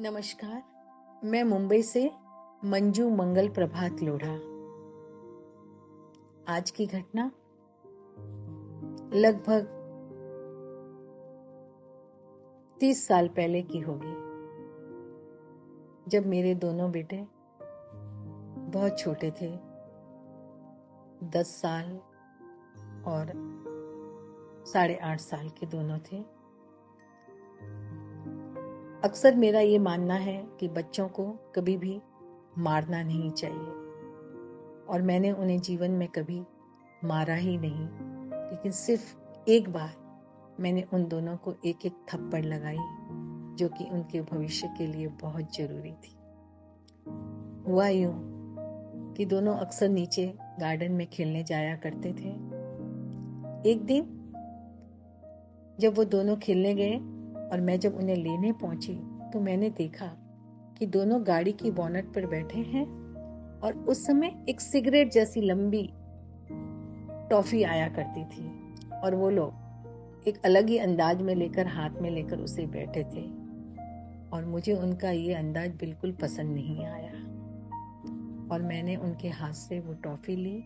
नमस्कार, 0.00 0.62
मैं 1.24 1.42
मुंबई 1.44 1.82
से 1.82 2.10
मंजू 2.64 3.08
मंगल 3.10 3.48
प्रभात 3.48 4.02
लोढ़ा। 4.02 4.32
आज 6.54 6.70
की 6.70 6.86
घटना 6.86 7.24
लगभग 9.14 9.66
तीस 12.80 13.06
साल 13.06 13.28
पहले 13.28 13.62
की 13.62 13.80
होगी, 13.80 14.14
जब 16.10 16.26
मेरे 16.26 16.54
दोनों 16.54 16.90
बेटे 16.92 17.26
बहुत 18.70 18.98
छोटे 18.98 19.30
थे, 19.30 19.52
दस 21.30 21.54
साल 21.62 21.92
और 23.06 23.32
साढ़े 24.66 24.96
आठ 24.96 25.20
साल 25.20 25.48
के 25.48 25.66
दोनों 25.66 25.98
थे। 26.12 26.39
अक्सर 29.04 29.36
मेरा 29.36 29.60
ये 29.60 29.78
मानना 29.78 30.14
है 30.14 30.46
कि 30.60 30.68
बच्चों 30.68 31.08
को 31.08 31.24
कभी 31.54 31.76
भी 31.76 32.00
मारना 32.58 33.02
नहीं 33.02 33.30
चाहिए। 33.30 33.70
और 34.88 35.02
मैंने 35.02 35.32
उन्हें 35.32 35.60
जीवन 35.60 35.90
में 35.90 36.08
कभी 36.08 36.42
मारा 37.04 37.34
ही 37.34 37.58
नहीं, 37.58 37.88
लेकिन 38.50 38.72
सिर्फ़ 38.72 39.16
एक 39.48 39.68
बार 39.68 39.90
मैंने 40.60 40.84
उन 40.94 41.08
दोनों 41.08 41.36
को 41.36 41.54
एक 41.64 41.86
एक 41.86 41.92
थप्पड़ 41.92 42.44
लगाई, 42.44 42.76
जो 43.56 43.68
कि 43.68 43.84
उनके 43.84 44.20
भविष्य 44.20 44.74
के 44.78 44.86
लिए 44.86 45.08
बहुत 45.08 45.56
ज़रूरी 45.56 45.92
थी। 45.92 46.16
हुआ 47.70 47.88
यूँ 47.88 48.14
कि 49.16 49.24
दोनों 49.24 49.56
अक्सर 49.56 49.88
नीचे 49.88 50.34
गार्डन 50.60 50.92
में 50.92 51.06
खेलने 51.06 51.42
जाया 51.42 51.76
करते 51.76 52.12
थे। 52.12 52.28
एक 53.70 53.82
दिन 53.82 54.02
जब 55.80 55.94
वो 55.94 56.04
दोनों 56.04 56.36
खेलने 56.36 56.74
गए 56.74 57.19
और 57.52 57.60
मैं 57.60 57.80
जब 57.80 57.96
उन्हें 57.96 58.16
लेने 58.16 58.52
पहुँची 58.52 58.94
तो 59.32 59.40
मैंने 59.40 59.70
देखा 59.70 60.06
कि 60.78 60.86
दोनों 60.86 61.26
गाड़ी 61.26 61.52
की 61.52 61.70
बोनट 61.70 62.14
पर 62.14 62.26
बैठे 62.26 62.58
हैं 62.58 62.86
और 63.60 63.74
उस 63.74 64.06
समय 64.06 64.44
एक 64.48 64.60
सिगरेट 64.60 65.12
जैसी 65.12 65.40
लंबी 65.40 65.90
टॉफी 67.30 67.62
आया 67.62 67.88
करती 67.88 68.24
थी 68.24 68.74
और 69.02 69.14
वो 69.14 69.30
लोग 69.30 69.52
एक 70.28 70.42
अलग 70.44 70.68
ही 70.68 70.78
अंदाज 70.78 71.22
में 71.22 71.34
लेकर, 71.34 71.66
हाथ 71.66 71.90
में 71.90 72.10
लेकर 72.10 72.38
उसे 72.38 72.66
बैठे 72.66 73.04
थे 73.04 73.22
और 74.32 74.44
मुझे 74.46 74.72
उनका 74.72 75.10
ये 75.10 75.34
अंदाज 75.34 75.70
बिल्कुल 75.70 76.12
पसंद 76.12 76.54
नहीं 76.54 76.84
आया। 76.84 77.12
और 78.54 78.62
मैंने 78.62 78.96
उनके 78.96 79.28
हाथ 79.28 79.52
से 79.52 79.80
वो 79.80 79.94
टॉफी 79.94 80.36
ली 80.36 80.56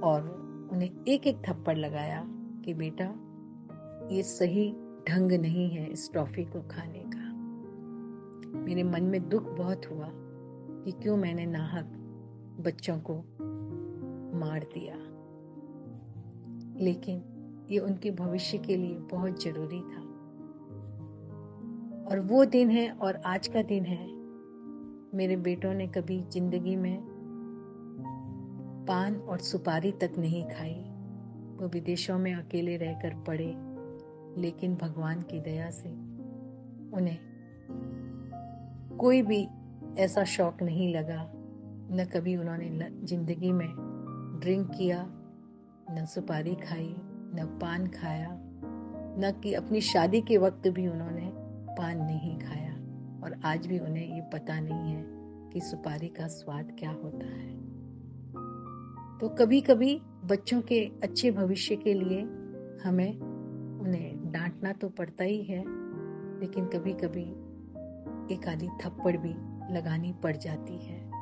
और 0.00 0.22
उन्हें 0.72 0.90
एक 1.08 1.26
एक 1.26 1.36
थप्पड़ 1.48 1.76
लगाया 1.76 2.24
कि 2.64 2.74
बेटा, 2.74 3.14
ये 4.14 4.22
सही 4.22 4.72
ढंग 5.08 5.32
नहीं 5.32 5.70
है 5.70 5.86
इस 5.86 6.12
ट्रॉफी 6.12 6.44
को 6.44 6.60
खाने 6.60 7.04
का। 7.06 7.28
मेरे 8.58 8.82
मन 8.82 9.02
में 9.02 9.28
दुख 9.28 9.42
बहुत 9.42 9.90
हुआ 9.90 10.08
कि 10.84 10.92
क्यों 10.92 11.16
मैंने 11.16 11.46
नाहक 11.46 11.84
बच्चों 12.60 12.98
को 12.98 13.14
मार 14.38 14.66
दिया। 14.74 14.94
लेकिन 16.84 17.22
ये 17.70 17.78
उनके 17.78 18.10
भविष्य 18.10 18.58
के 18.58 18.76
लिए 18.76 18.94
बहुत 18.94 19.42
ज़रूरी 19.44 19.80
था। 19.80 20.08
और 22.10 22.20
वो 22.20 22.44
दिन 22.44 22.70
है 22.70 22.92
और 22.92 23.16
आज 23.16 23.48
का 23.48 23.62
दिन 23.62 23.84
है, 23.84 24.06
मेरे 25.16 25.36
बेटों 25.36 25.74
ने 25.74 25.86
कभी 25.86 26.20
ज़िंदगी 26.20 26.76
में 26.76 26.98
पान 28.88 29.16
और 29.16 29.38
सुपारी 29.38 29.92
तक 29.92 30.12
नहीं 30.18 30.44
खाई। 30.44 30.84
वो 31.60 31.68
विदेशों 31.68 32.18
में 32.18 32.34
अकेले 32.34 32.76
रहकर 32.76 33.14
पढ़े 33.14 33.67
लेकिन 34.38 34.74
भगवान 34.74 35.22
की 35.22 35.40
दया 35.40 35.70
से 35.70 35.88
उन्हें 36.96 37.18
कोई 38.98 39.22
भी 39.22 39.48
ऐसा 39.98 40.24
शौक 40.24 40.62
नहीं 40.62 40.94
लगा, 40.94 41.32
न 41.90 42.04
कभी 42.14 42.36
उन्होंने 42.36 42.90
ज़िंदगी 43.06 43.52
में 43.52 43.68
ड्रिंक 44.40 44.70
किया, 44.70 45.06
न 45.90 46.04
सुपारी 46.14 46.54
खाई, 46.54 46.94
न 47.34 47.58
पान 47.62 47.86
खाया, 47.86 48.28
न 49.20 49.40
कि 49.42 49.54
अपनी 49.54 49.80
शादी 49.80 50.20
के 50.20 50.36
वक्त 50.36 50.68
भी 50.68 50.88
उन्होंने 50.88 51.32
पान 51.74 51.98
नहीं 51.98 52.38
खाया। 52.38 52.74
और 53.24 53.40
आज 53.44 53.66
भी 53.66 53.78
उन्हें 53.78 54.14
ये 54.14 54.20
पता 54.20 54.60
नहीं 54.60 54.92
है 54.92 55.04
कि 55.52 55.60
सुपारी 55.60 56.08
का 56.08 56.26
स्वाद 56.26 56.76
क्या 56.78 56.90
होता 56.90 57.26
है। 57.26 57.56
तो 59.18 59.28
कभी 59.28 59.60
कभी 59.60 60.00
बच्चों 60.24 60.60
के 60.60 60.90
अच्छे 61.02 61.30
भविष्य 61.30 61.76
के 61.76 61.94
लिए 61.94 62.20
हमें 62.84 63.27
उन्हें 63.80 64.32
डांटना 64.32 64.72
तो 64.72 64.88
पड़ता 64.88 65.24
ही 65.24 65.42
है, 65.42 65.62
लेकिन 66.40 66.66
कभी 66.66 66.92
कभी 66.92 67.24
एक 68.34 68.48
आधी 68.48 68.68
थप्पड़ 68.68 69.16
भी 69.16 69.34
लगानी 69.74 70.12
पड़ 70.12 70.36
जाती 70.36 70.76
है। 70.86 71.17